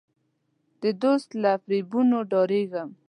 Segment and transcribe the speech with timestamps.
[0.81, 2.89] د دوست له فریبونو ډارېږم.